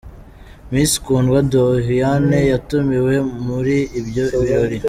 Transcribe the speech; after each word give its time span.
Miss 0.71 0.91
Kundwa 1.05 1.39
Doriane 1.51 2.39
yatumiwe 2.51 3.15
muri 3.45 3.77
ibyo 3.99 4.23
birori. 4.43 4.77